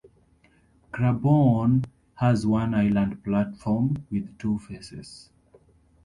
Cranbourne 0.91 1.85
has 2.15 2.43
one 2.47 2.73
island 2.73 3.23
platform 3.23 4.03
with 4.09 4.35
two 4.39 4.57
faces. 4.57 5.29